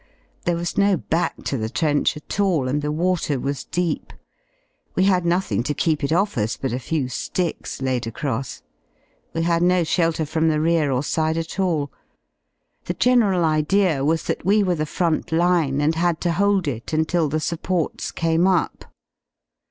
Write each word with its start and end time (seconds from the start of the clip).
There 0.45 0.55
was 0.55 0.79
no 0.79 0.97
back 0.97 1.43
to 1.43 1.59
the 1.59 1.69
trench 1.69 2.17
at 2.17 2.39
all, 2.39 2.67
and 2.67 2.81
the 2.81 2.91
water 2.91 3.39
was 3.39 3.65
deep; 3.65 4.13
we 4.95 5.03
had 5.03 5.27
nothing 5.27 5.61
to 5.61 5.75
keep 5.75 6.03
it 6.03 6.11
off 6.11 6.39
us 6.39 6.57
but 6.57 6.73
a 6.73 6.79
few 6.79 7.03
^icks 7.05 7.83
laid 7.83 8.07
across. 8.07 8.63
We 9.35 9.43
had 9.43 9.61
no 9.61 9.83
shelter 9.83 10.25
from 10.25 10.47
the 10.49 10.59
rear 10.59 10.91
or 10.91 11.03
side 11.03 11.37
at 11.37 11.59
all. 11.59 11.91
The 12.85 12.95
general 12.95 13.45
idea 13.45 14.03
was 14.03 14.23
that 14.23 14.43
we 14.43 14.63
were 14.63 14.73
the 14.73 14.87
front 14.87 15.31
line 15.31 15.79
and 15.81 15.93
had 15.93 16.19
to 16.21 16.31
hold 16.31 16.67
it 16.67 16.93
until 16.93 17.29
the 17.29 17.39
supports 17.39 18.11
came 18.11 18.47
up. 18.47 18.85